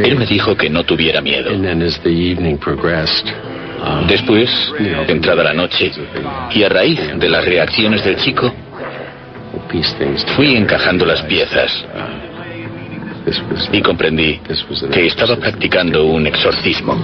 [0.03, 1.51] Él me dijo que no tuviera miedo.
[4.07, 4.71] Después,
[5.07, 5.91] entrada la noche,
[6.51, 8.53] y a raíz de las reacciones del chico,
[10.35, 11.85] fui encajando las piezas
[13.71, 14.39] y comprendí
[14.91, 16.97] que estaba practicando un exorcismo.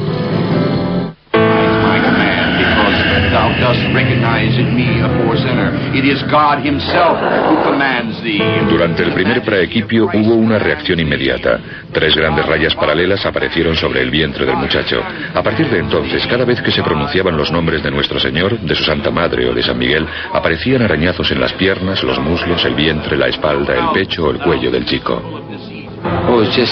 [8.70, 11.60] Durante el primer praequipio hubo una reacción inmediata.
[11.92, 15.02] Tres grandes rayas paralelas aparecieron sobre el vientre del muchacho.
[15.34, 18.76] A partir de entonces, cada vez que se pronunciaban los nombres de Nuestro Señor, de
[18.76, 22.76] su Santa Madre o de San Miguel, aparecían arañazos en las piernas, los muslos, el
[22.76, 25.22] vientre, la espalda, el pecho o el cuello del chico.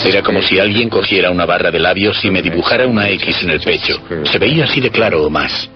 [0.05, 3.49] Era como si alguien cogiera una barra de labios y me dibujara una X en
[3.49, 3.99] el pecho.
[4.23, 5.69] Se veía así de claro o más.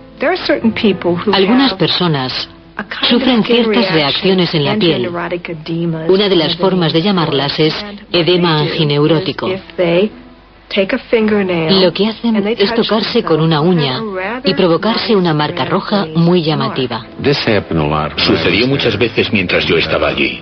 [1.34, 2.50] Algunas personas
[3.10, 5.10] sufren ciertas reacciones en la piel.
[6.08, 7.74] Una de las formas de llamarlas es
[8.12, 9.50] edema angineurótico.
[10.70, 14.02] Lo que hacen es tocarse con una uña
[14.44, 17.06] y provocarse una marca roja muy llamativa.
[18.18, 20.42] Sucedió muchas veces mientras yo estaba allí.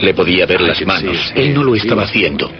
[0.00, 1.32] Le podía ver las manos.
[1.34, 2.50] Él no lo estaba haciendo.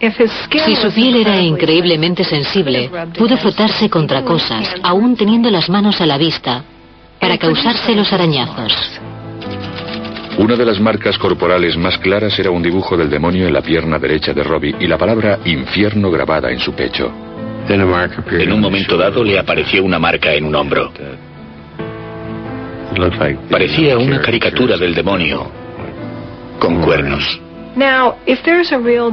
[0.00, 6.06] Si su piel era increíblemente sensible, pudo frotarse contra cosas, aún teniendo las manos a
[6.06, 6.62] la vista,
[7.18, 9.00] para causarse los arañazos.
[10.38, 13.98] Una de las marcas corporales más claras era un dibujo del demonio en la pierna
[13.98, 17.10] derecha de Robbie y la palabra infierno grabada en su pecho.
[17.68, 20.92] En un momento dado le apareció una marca en un hombro.
[23.50, 25.50] Parecía una caricatura del demonio,
[26.60, 27.47] con cuernos.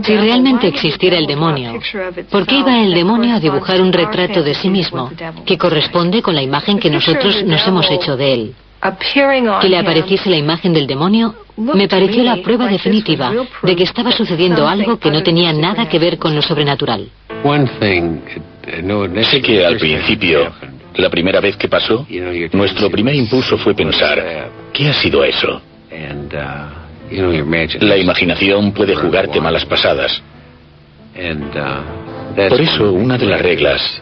[0.04, 1.80] Si realmente existiera el demonio,
[2.32, 5.12] ¿por qué iba el demonio a dibujar un retrato de sí mismo
[5.45, 8.56] que corresponde con la imagen que nosotros nos hemos hecho de él?
[9.62, 13.32] Que le apareciese la imagen del demonio me pareció la prueba definitiva
[13.63, 17.10] de que estaba sucediendo algo que no tenía nada que ver con lo sobrenatural.
[19.23, 20.51] Sé que al principio,
[20.95, 22.06] la primera vez que pasó,
[22.51, 25.62] nuestro primer impulso fue pensar, ¿qué ha sido eso?
[27.12, 30.22] La imaginación puede jugarte malas pasadas.
[32.36, 34.02] Por eso una de las reglas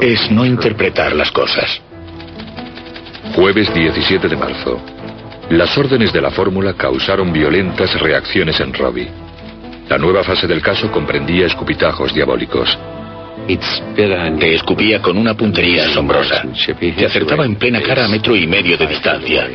[0.00, 1.80] es no interpretar las cosas.
[3.34, 4.80] Jueves 17 de marzo.
[5.50, 9.08] Las órdenes de la fórmula causaron violentas reacciones en Robbie.
[9.88, 12.78] La nueva fase del caso comprendía escupitajos diabólicos.
[13.94, 16.44] Te escupía con una puntería asombrosa.
[16.96, 19.46] Te acertaba en plena cara a metro y medio de distancia.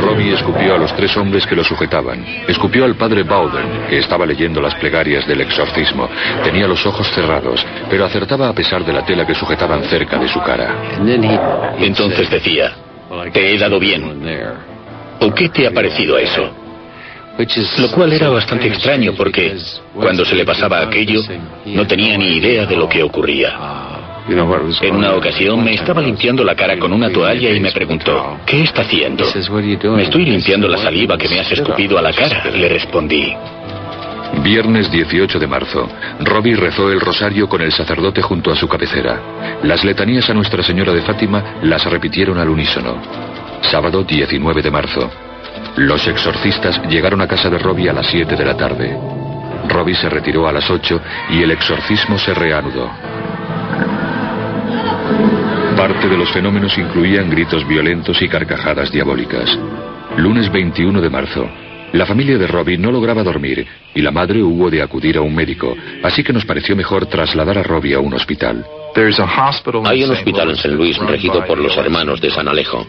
[0.00, 2.24] Robbie escupió a los tres hombres que lo sujetaban.
[2.48, 6.08] Escupió al padre Bowden, que estaba leyendo las plegarias del exorcismo.
[6.42, 10.28] Tenía los ojos cerrados, pero acertaba a pesar de la tela que sujetaban cerca de
[10.28, 10.74] su cara.
[11.78, 12.72] Entonces decía,
[13.32, 14.22] te he dado bien.
[15.20, 16.50] ¿O qué te ha parecido eso?
[17.78, 19.56] Lo cual era bastante extraño porque
[19.94, 21.20] cuando se le pasaba aquello
[21.66, 24.01] no tenía ni idea de lo que ocurría.
[24.28, 28.62] En una ocasión me estaba limpiando la cara con una toalla y me preguntó, ¿qué
[28.62, 29.24] está haciendo?
[29.96, 33.34] Me estoy limpiando la saliva que me has escupido a la cara, le respondí.
[34.42, 35.88] Viernes 18 de marzo.
[36.20, 39.20] Robbie rezó el rosario con el sacerdote junto a su cabecera.
[39.62, 42.96] Las letanías a Nuestra Señora de Fátima las repitieron al unísono.
[43.60, 45.10] Sábado 19 de marzo.
[45.76, 48.96] Los exorcistas llegaron a casa de Robbie a las 7 de la tarde.
[49.68, 52.90] Robbie se retiró a las 8 y el exorcismo se reanudó.
[55.76, 59.58] Parte de los fenómenos incluían gritos violentos y carcajadas diabólicas.
[60.16, 61.48] Lunes 21 de marzo.
[61.92, 65.34] La familia de Robbie no lograba dormir y la madre hubo de acudir a un
[65.34, 68.64] médico, así que nos pareció mejor trasladar a Robbie a un hospital.
[69.84, 72.86] Hay un hospital en San Luis regido por los hermanos de San Alejo.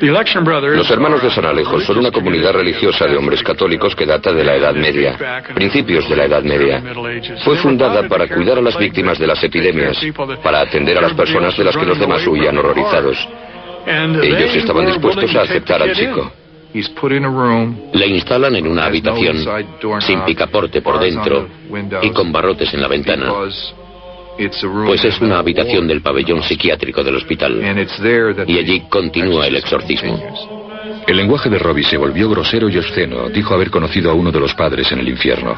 [0.00, 4.44] Los hermanos de San Alejo son una comunidad religiosa de hombres católicos que data de
[4.44, 6.82] la Edad Media, principios de la Edad Media.
[7.44, 9.98] Fue fundada para cuidar a las víctimas de las epidemias,
[10.42, 13.28] para atender a las personas de las que los demás huían horrorizados.
[13.86, 16.32] Ellos estaban dispuestos a aceptar al chico.
[17.92, 19.44] Le instalan en una habitación
[20.00, 21.46] sin picaporte por dentro
[22.00, 23.32] y con barrotes en la ventana
[24.86, 27.60] pues es una habitación del pabellón psiquiátrico del hospital.
[28.46, 30.18] Y allí continúa el exorcismo.
[31.06, 33.28] El lenguaje de Robbie se volvió grosero y obsceno.
[33.28, 35.56] Dijo haber conocido a uno de los padres en el infierno.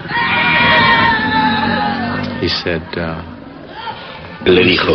[4.45, 4.93] Le dijo,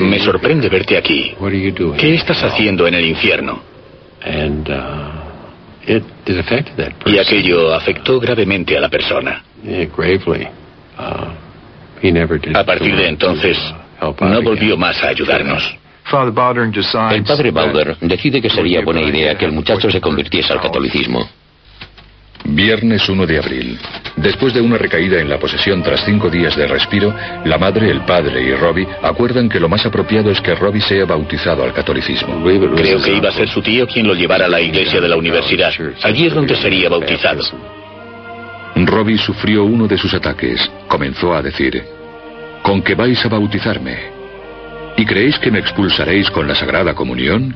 [0.00, 1.34] me sorprende verte aquí.
[1.98, 3.60] ¿Qué estás haciendo en el infierno?
[7.06, 9.42] Y aquello afectó gravemente a la persona.
[12.54, 13.58] A partir de entonces,
[14.00, 15.76] no volvió más a ayudarnos.
[17.10, 21.28] El padre Bowder decide que sería buena idea que el muchacho se convirtiese al catolicismo.
[22.44, 23.78] Viernes 1 de abril.
[24.16, 27.12] Después de una recaída en la posesión tras cinco días de respiro,
[27.44, 31.04] la madre, el padre y Robbie acuerdan que lo más apropiado es que Robbie sea
[31.06, 32.44] bautizado al catolicismo.
[32.44, 35.16] Creo que iba a ser su tío quien lo llevara a la iglesia de la
[35.16, 35.72] universidad.
[36.04, 37.42] Allí es donde sería bautizado.
[38.84, 40.60] Robbie sufrió uno de sus ataques.
[40.88, 41.82] Comenzó a decir,
[42.62, 43.96] ¿con qué vais a bautizarme?
[44.98, 47.54] ¿Y creéis que me expulsaréis con la Sagrada Comunión?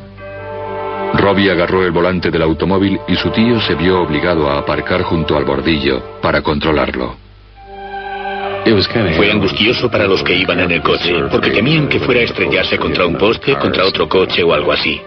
[1.15, 5.37] Robbie agarró el volante del automóvil y su tío se vio obligado a aparcar junto
[5.37, 7.17] al bordillo para controlarlo.
[9.17, 12.79] Fue angustioso para los que iban en el coche, porque temían que fuera a estrellarse
[12.79, 15.01] contra un poste, contra otro coche o algo así.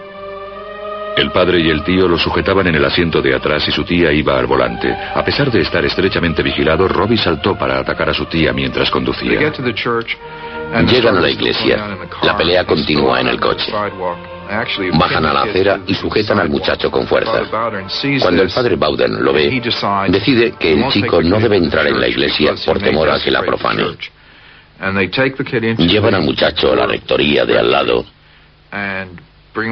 [1.16, 4.12] El padre y el tío lo sujetaban en el asiento de atrás y su tía
[4.12, 4.92] iba al volante.
[4.92, 9.38] A pesar de estar estrechamente vigilado, Robbie saltó para atacar a su tía mientras conducía.
[9.40, 11.96] Llegan a la iglesia.
[12.22, 13.72] La pelea continúa en el coche.
[14.98, 17.42] Bajan a la acera y sujetan al muchacho con fuerza.
[18.20, 19.62] Cuando el padre Bowden lo ve,
[20.08, 23.42] decide que el chico no debe entrar en la iglesia por temor a que la
[23.42, 23.84] profane.
[25.78, 28.04] Llevan al muchacho a la rectoría de al lado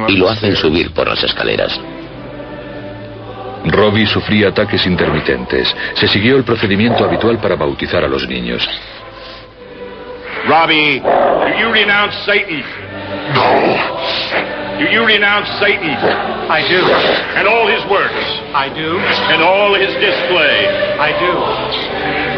[0.07, 1.79] y lo hacen subir por las escaleras.
[3.65, 5.73] Robbie sufría ataques intermitentes.
[5.95, 8.67] Se siguió el procedimiento habitual para bautizar a los niños.
[10.47, 12.63] Robbie, do you renounce Satan?
[13.33, 14.62] No.
[14.79, 15.93] Do you renounce Satan?
[16.49, 16.81] I do.
[17.37, 18.25] And all his works?
[18.57, 18.97] I do.
[18.97, 20.65] And all his display?
[20.97, 21.31] I do.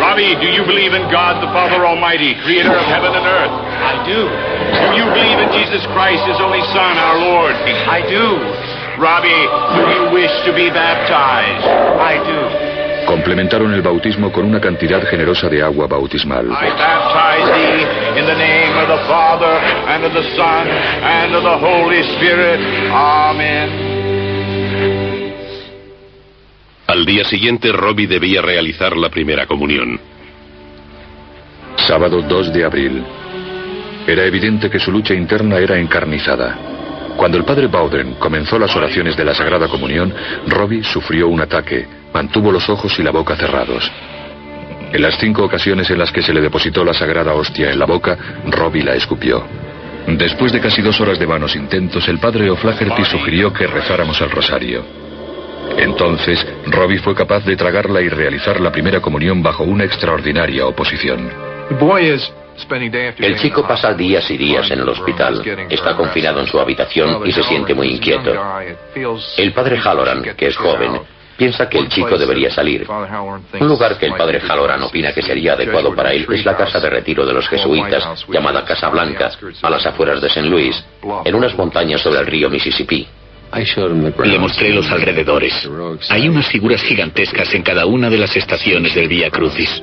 [0.03, 3.55] Robbie, do you believe in God the Father Almighty, creator of heaven and earth?
[3.55, 4.19] I do.
[4.27, 7.55] Do you believe in Jesus Christ, his only Son, our Lord?
[7.55, 8.35] I do.
[8.99, 9.43] Robbie,
[9.75, 11.67] do you wish to be baptized?
[11.99, 12.74] I do.
[13.15, 16.49] Complementaron el bautismo con una cantidad generosa de agua bautismal.
[26.87, 29.97] Al día siguiente, Robbie debía realizar la primera comunión.
[31.87, 33.01] Sábado 2 de abril.
[34.05, 36.57] Era evidente que su lucha interna era encarnizada.
[37.15, 40.13] Cuando el padre Bowden comenzó las oraciones de la Sagrada Comunión,
[40.47, 43.91] Robbie sufrió un ataque, mantuvo los ojos y la boca cerrados.
[44.93, 47.85] En las cinco ocasiones en las que se le depositó la sagrada hostia en la
[47.85, 49.43] boca, Robbie la escupió.
[50.07, 54.31] Después de casi dos horas de vanos intentos, el padre O'Flaherty sugirió que rezáramos el
[54.31, 54.85] rosario.
[55.77, 61.29] Entonces, Robbie fue capaz de tragarla y realizar la primera comunión bajo una extraordinaria oposición.
[63.17, 65.43] El chico pasa días y días en el hospital.
[65.69, 68.31] Está confinado en su habitación y se siente muy inquieto.
[69.37, 71.01] El padre Halloran, que es joven,
[71.37, 72.87] piensa que el chico debería salir.
[72.89, 76.79] Un lugar que el padre Halloran opina que sería adecuado para él es la casa
[76.79, 80.47] de retiro de los jesuitas, llamada Casa Blanca, a las afueras de St.
[80.47, 80.83] Louis,
[81.25, 83.07] en unas montañas sobre el río Mississippi.
[84.23, 85.69] Le mostré los alrededores.
[86.09, 89.81] Hay unas figuras gigantescas en cada una de las estaciones del Vía Crucis.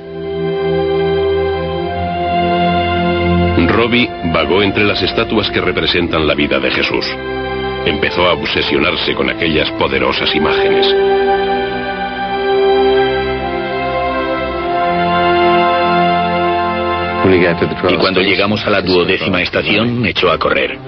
[3.68, 7.06] Robbie vagó entre las estatuas que representan la vida de Jesús.
[7.86, 10.86] Empezó a obsesionarse con aquellas poderosas imágenes.
[17.88, 20.78] Y cuando llegamos a la duodécima estación, echó a correr.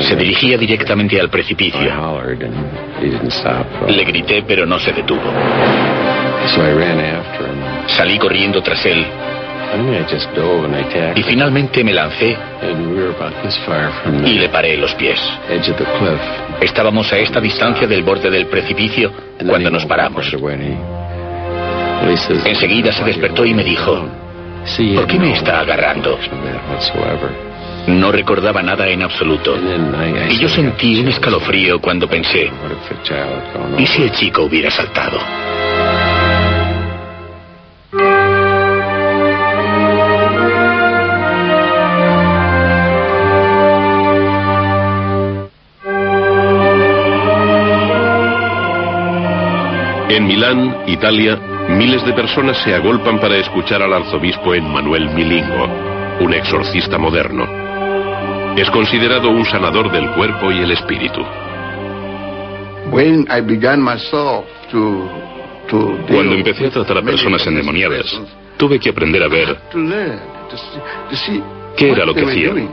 [0.00, 1.80] Se dirigía directamente al precipicio.
[3.88, 5.22] Le grité, pero no se detuvo.
[7.86, 9.04] Salí corriendo tras él.
[11.16, 12.36] Y finalmente me lancé
[14.26, 15.18] y le paré los pies.
[16.60, 19.12] Estábamos a esta distancia del borde del precipicio
[19.48, 20.26] cuando nos paramos.
[22.44, 24.06] Enseguida se despertó y me dijo,
[24.94, 26.18] ¿por qué me está agarrando?
[27.86, 29.56] No recordaba nada en absoluto.
[30.30, 32.50] Y yo sentí un escalofrío cuando pensé,
[33.78, 35.18] ¿y si el chico hubiera saltado?
[50.12, 51.40] En Milán, Italia,
[51.70, 55.64] miles de personas se agolpan para escuchar al arzobispo Emmanuel Milingo,
[56.20, 57.48] un exorcista moderno.
[58.54, 61.22] Es considerado un sanador del cuerpo y el espíritu.
[65.70, 68.20] Cuando empecé a tratar a personas endemoniadas,
[68.58, 69.56] tuve que aprender a ver
[71.74, 72.68] qué era lo que hacían.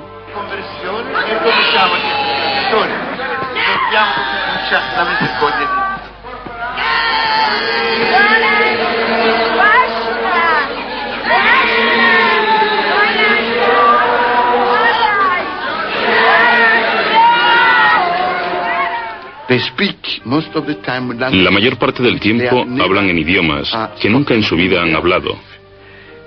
[21.31, 25.35] La mayor parte del tiempo hablan en idiomas que nunca en su vida han hablado.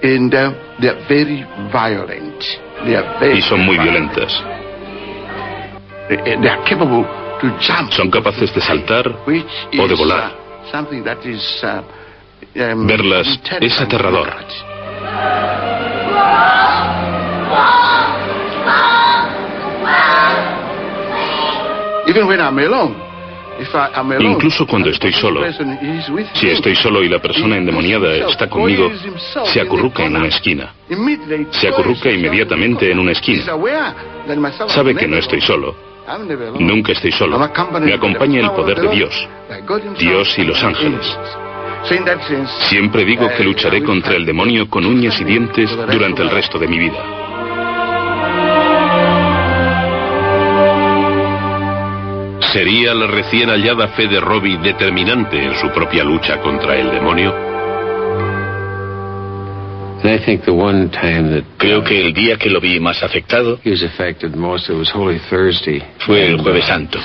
[0.03, 0.19] Y
[3.43, 4.43] son muy violentas.
[7.91, 10.33] Son capaces de saltar o de volar.
[12.55, 14.29] Verlas es aterrador.
[22.09, 23.12] Even when I'm alone,
[24.21, 25.43] Incluso cuando estoy solo,
[26.35, 28.91] si estoy solo y la persona endemoniada está conmigo,
[29.45, 30.75] se acurruca en una esquina.
[31.51, 33.45] Se acurruca inmediatamente en una esquina.
[34.69, 35.75] Sabe que no estoy solo.
[36.59, 37.39] Nunca estoy solo.
[37.81, 39.29] Me acompaña el poder de Dios,
[39.99, 41.19] Dios y los ángeles.
[42.69, 46.69] Siempre digo que lucharé contra el demonio con uñas y dientes durante el resto de
[46.69, 47.22] mi vida.
[52.53, 57.35] ¿Sería la recién hallada fe de Robbie determinante en su propia lucha contra el demonio?
[61.57, 63.59] Creo que el día que lo vi más afectado
[65.99, 66.99] fue el jueves santo.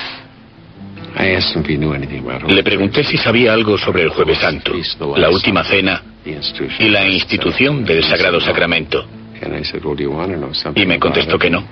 [2.48, 4.72] Le pregunté si sabía algo sobre el jueves santo,
[5.16, 6.02] la última cena
[6.78, 9.06] y la institución del Sagrado Sacramento.
[10.74, 11.64] Y me contestó que no.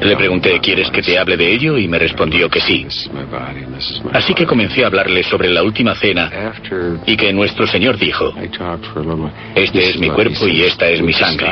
[0.00, 1.76] Le pregunté, ¿quieres que te hable de ello?
[1.78, 2.86] Y me respondió que sí.
[4.12, 6.30] Así que comencé a hablarle sobre la última cena
[7.06, 8.32] y que nuestro Señor dijo,
[9.54, 11.48] este es mi cuerpo y esta es mi sangre.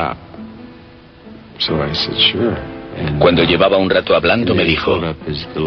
[3.18, 5.00] Cuando llevaba un rato hablando me dijo,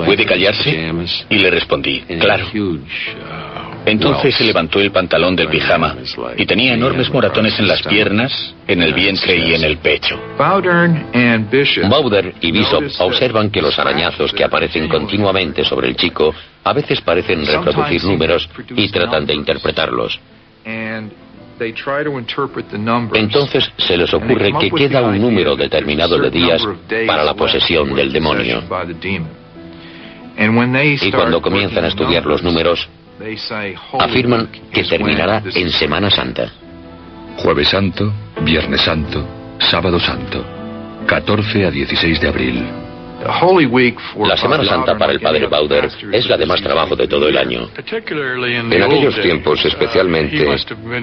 [0.06, 0.92] ¿puede callarse?
[1.30, 2.46] Y le respondí, claro.
[3.88, 5.96] Entonces se levantó el pantalón del pijama
[6.36, 10.20] y tenía enormes moratones en las piernas, en el vientre y en el pecho.
[11.90, 16.34] Bowder y Bishop observan que los arañazos que aparecen continuamente sobre el chico
[16.64, 20.20] a veces parecen reproducir números y tratan de interpretarlos.
[23.14, 26.62] Entonces se les ocurre que queda un número determinado de días
[27.08, 28.64] para la posesión del demonio.
[31.02, 32.88] Y cuando comienzan a estudiar los números,
[34.00, 36.52] afirman que terminará en Semana Santa.
[37.38, 39.26] Jueves Santo, Viernes Santo,
[39.60, 40.44] Sábado Santo,
[41.06, 42.66] 14 a 16 de abril.
[43.20, 47.38] La Semana Santa para el padre Bauder es la de más trabajo de todo el
[47.38, 47.70] año.
[47.76, 50.48] En aquellos tiempos especialmente,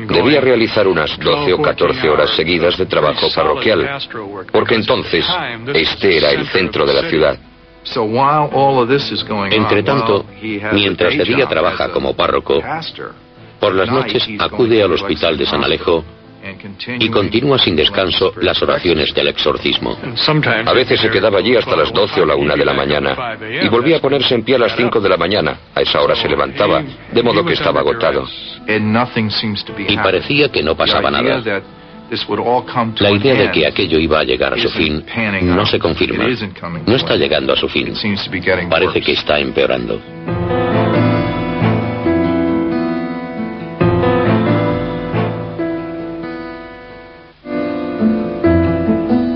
[0.08, 3.98] debía realizar unas 12 o 14 horas seguidas de trabajo parroquial,
[4.52, 5.26] porque entonces
[5.74, 7.38] este era el centro de la ciudad.
[9.54, 10.24] Entre tanto,
[10.72, 12.62] mientras de día trabaja como párroco,
[13.60, 16.04] por las noches acude al hospital de San Alejo
[16.98, 19.96] y continúa sin descanso las oraciones del exorcismo.
[20.66, 23.68] A veces se quedaba allí hasta las 12 o la 1 de la mañana y
[23.68, 25.58] volvía a ponerse en pie a las 5 de la mañana.
[25.74, 26.82] A esa hora se levantaba,
[27.12, 28.26] de modo que estaba agotado.
[29.88, 31.62] Y parecía que no pasaba nada.
[32.98, 35.04] La idea de que aquello iba a llegar a su fin
[35.42, 36.24] no se confirma.
[36.86, 37.92] No está llegando a su fin.
[38.70, 40.00] Parece que está empeorando.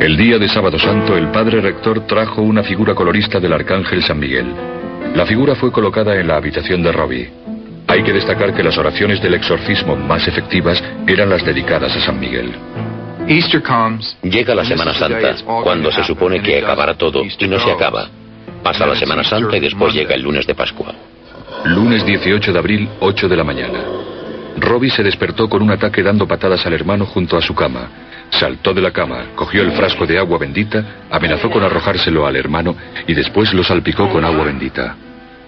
[0.00, 4.18] El día de Sábado Santo, el padre rector trajo una figura colorista del arcángel San
[4.18, 4.46] Miguel.
[5.14, 7.47] La figura fue colocada en la habitación de Robbie.
[7.88, 12.20] Hay que destacar que las oraciones del exorcismo más efectivas eran las dedicadas a San
[12.20, 12.54] Miguel.
[14.22, 18.08] Llega la Semana Santa, cuando se supone que acabará todo y no se acaba.
[18.62, 20.94] Pasa la Semana Santa y después llega el lunes de Pascua.
[21.64, 23.80] Lunes 18 de abril, 8 de la mañana.
[24.58, 27.88] Robbie se despertó con un ataque dando patadas al hermano junto a su cama.
[28.30, 32.76] Saltó de la cama, cogió el frasco de agua bendita, amenazó con arrojárselo al hermano
[33.06, 34.94] y después lo salpicó con agua bendita.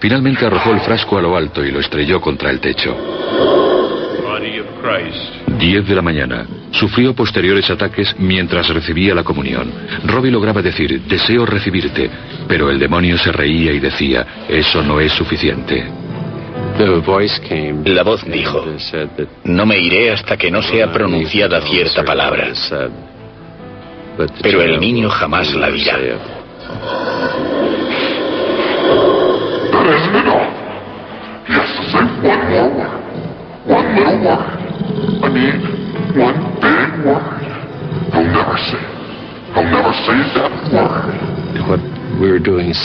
[0.01, 2.97] Finalmente arrojó el frasco a lo alto y lo estrelló contra el techo.
[5.59, 6.47] 10 de la mañana.
[6.71, 9.71] Sufrió posteriores ataques mientras recibía la comunión.
[10.05, 12.09] Robbie lograba decir, deseo recibirte,
[12.47, 15.85] pero el demonio se reía y decía, eso no es suficiente.
[17.85, 18.65] La voz dijo,
[19.43, 22.51] no me iré hasta que no sea pronunciada cierta palabra.
[24.41, 25.99] Pero el niño jamás la dirá.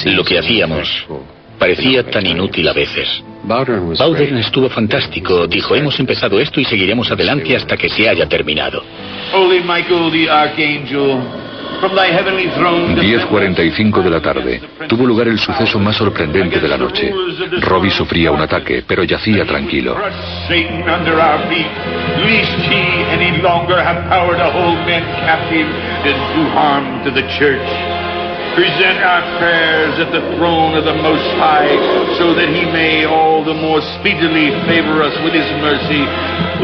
[0.07, 1.07] Lo que hacíamos
[1.59, 3.23] parecía tan inútil a veces.
[3.45, 5.47] Bowden estuvo fantástico.
[5.47, 8.83] Dijo, hemos empezado esto y seguiremos adelante hasta que se haya terminado.
[12.97, 14.61] 10.45 de la tarde.
[14.89, 17.13] Tuvo lugar el suceso más sorprendente de la noche.
[17.61, 19.97] Robbie sufría un ataque, pero yacía tranquilo.
[28.57, 31.69] present our prayers at the throne of the Most High,
[32.17, 36.01] so that he may all the more speedily favor us with his mercy.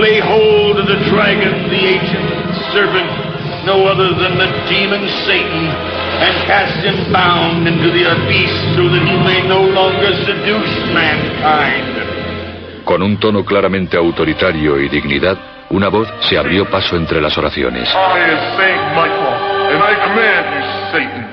[0.01, 2.25] Lay hold of the dragon, the ancient
[2.73, 3.32] serpent,
[3.65, 9.03] no other than the demon Satan, and cast him bound into the abyss, so that
[9.03, 12.85] he may no longer seduce mankind.
[12.85, 15.39] Con un tono claramente autoritario y dignidad,
[15.71, 17.89] una voz se abrió paso entre las oraciones.
[17.89, 19.35] I am Saint Michael,
[19.73, 21.25] and I command you, Satan,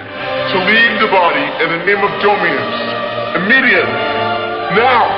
[0.52, 3.00] to leave the body in the name of Dominus.
[3.36, 3.94] Immediately.
[4.76, 5.10] Now.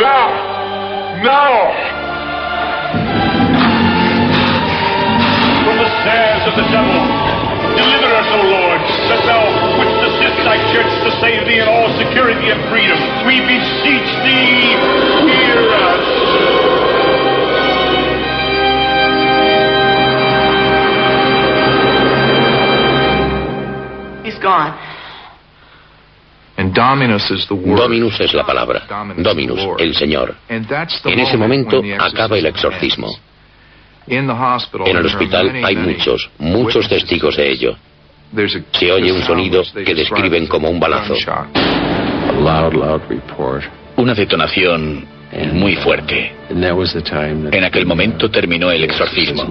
[0.00, 0.28] Now.
[1.22, 1.97] Now.
[6.48, 6.96] Of the devil.
[7.76, 8.80] Deliver us, O Lord,
[9.12, 9.42] that thou
[9.76, 12.96] wouldst assist thy church to save thee in all security and freedom.
[13.28, 14.72] We beseech thee,
[15.28, 16.28] hear us.
[27.68, 28.86] Dominus es la palabra.
[29.16, 30.34] Dominus, el Señor.
[30.48, 33.08] En ese momento acaba el exorcismo.
[34.08, 37.76] En el hospital hay muchos, muchos testigos de ello.
[38.72, 41.14] Se oye un sonido que describen como un balazo.
[43.96, 45.06] Una detonación
[45.52, 46.32] muy fuerte.
[46.50, 49.46] En aquel momento terminó el exorcismo.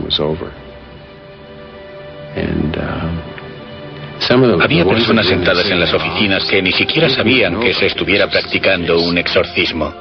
[4.62, 9.18] Había personas sentadas en las oficinas que ni siquiera sabían que se estuviera practicando un
[9.18, 9.94] exorcismo.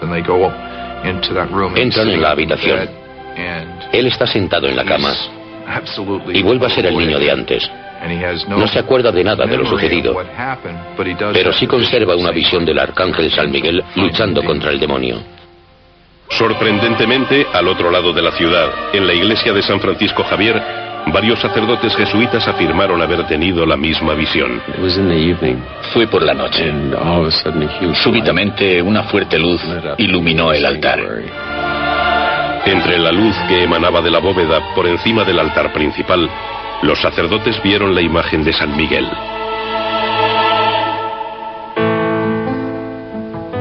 [1.76, 3.05] Entran en la habitación.
[3.93, 5.12] Él está sentado en la cama
[6.32, 7.70] y vuelve a ser el niño de antes.
[8.49, 10.16] No se acuerda de nada de lo sucedido,
[11.32, 15.22] pero sí conserva una visión del arcángel San Miguel luchando contra el demonio.
[16.28, 20.61] Sorprendentemente, al otro lado de la ciudad, en la iglesia de San Francisco Javier,
[21.12, 24.61] Varios sacerdotes jesuitas afirmaron haber tenido la misma visión.
[25.93, 26.72] Fue por la noche.
[27.95, 29.62] Súbitamente una fuerte luz
[29.99, 31.01] iluminó el altar.
[32.67, 36.29] Entre la luz que emanaba de la bóveda por encima del altar principal,
[36.83, 39.07] los sacerdotes vieron la imagen de San Miguel.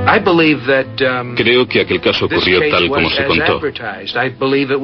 [0.07, 3.61] Um, Creo que aquel caso ocurrió tal como se contó.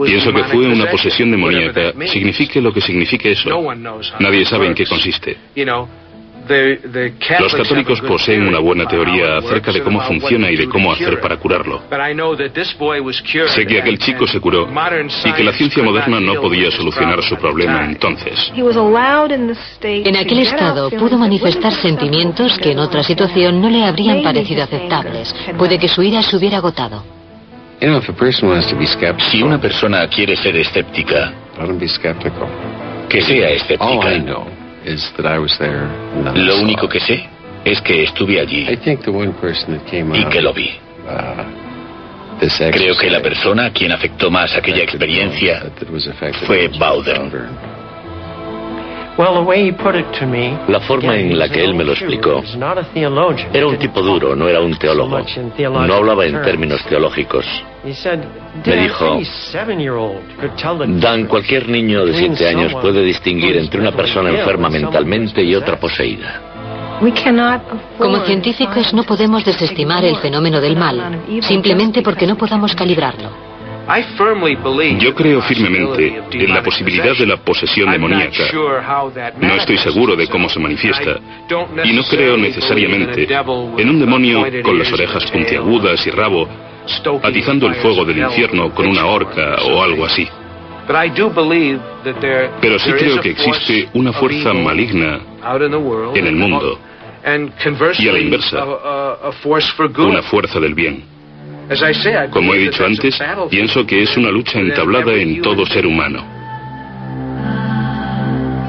[0.06, 1.94] Pienso que fue una posesión demoníaca.
[2.08, 3.50] Signifique lo que signifique eso.
[4.20, 5.38] Nadie sabe en qué consiste.
[7.39, 11.38] Los católicos poseen una buena teoría acerca de cómo funciona y de cómo hacer para
[11.38, 11.84] curarlo.
[13.47, 14.68] Sé que aquel chico se curó
[15.26, 18.52] y que la ciencia moderna no podía solucionar su problema entonces.
[19.84, 25.34] En aquel estado pudo manifestar sentimientos que en otra situación no le habrían parecido aceptables.
[25.58, 27.04] Puede que su ira se hubiera agotado.
[29.32, 31.34] Si una persona quiere ser escéptica,
[33.10, 34.61] que sea escéptica.
[36.36, 37.24] Lo único que sé
[37.64, 40.72] es que estuve allí y que lo vi.
[41.06, 41.72] Uh,
[42.72, 45.64] Creo que la persona a quien afectó más aquella experiencia
[46.48, 47.32] fue Bowden.
[49.18, 52.41] La forma en la que él me lo explicó
[53.53, 55.20] era un tipo duro, no era un teólogo.
[55.57, 57.45] No hablaba en términos teológicos.
[57.84, 59.20] Me dijo,
[60.99, 65.80] Dan, cualquier niño de siete años puede distinguir entre una persona enferma mentalmente y otra
[65.80, 66.41] poseída.
[67.97, 73.51] Como científicos no podemos desestimar el fenómeno del mal, simplemente porque no podamos calibrarlo.
[75.00, 78.44] Yo creo firmemente en la posibilidad de la posesión demoníaca.
[79.40, 81.20] No estoy seguro de cómo se manifiesta.
[81.84, 83.28] Y no creo necesariamente
[83.78, 86.48] en un demonio con las orejas puntiagudas y rabo,
[87.24, 90.28] atizando el fuego del infierno con una horca o algo así.
[92.62, 95.20] Pero sí creo que existe una fuerza maligna
[96.16, 96.80] en el mundo.
[98.04, 98.66] Y a la inversa,
[100.08, 101.11] una fuerza del bien.
[102.30, 103.18] Como he dicho antes,
[103.50, 106.24] pienso que es una lucha entablada en todo ser humano.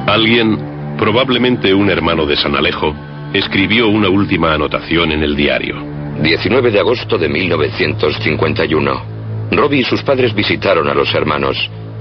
[0.06, 2.94] Alguien, probablemente un hermano de San Alejo,
[3.32, 5.82] escribió una última anotación en el diario.
[6.22, 9.02] 19 de agosto de 1951.
[9.50, 11.56] Robbie y sus padres visitaron a los hermanos.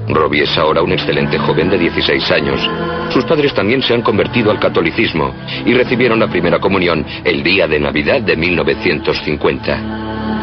[0.08, 2.62] Robbie es ahora un excelente joven de 16 años.
[3.10, 5.34] Sus padres también se han convertido al catolicismo
[5.66, 10.40] y recibieron la primera comunión el día de Navidad de 1950.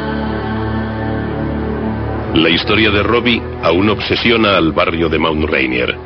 [2.35, 5.97] La historia de Robbie aún obsesiona al barrio de Mount Rainier.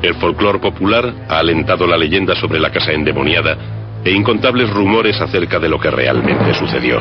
[0.00, 3.56] El folclore popular ha alentado la leyenda sobre la casa endemoniada
[4.04, 7.00] e incontables rumores acerca de lo que realmente sucedió.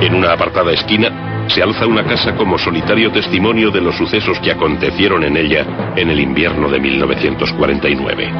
[0.00, 4.52] En una apartada esquina se alza una casa como solitario testimonio de los sucesos que
[4.52, 8.30] acontecieron en ella en el invierno de 1949.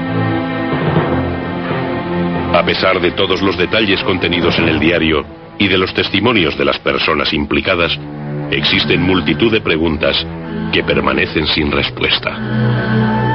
[2.53, 5.25] A pesar de todos los detalles contenidos en el diario
[5.59, 7.99] y de los testimonios de las personas implicadas,
[8.53, 10.17] existen multitud de preguntas
[10.73, 13.32] que permanecen sin respuesta.